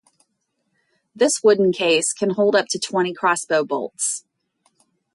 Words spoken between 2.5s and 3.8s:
up to twenty crossbow